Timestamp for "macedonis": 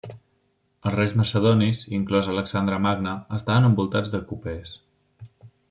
1.19-1.83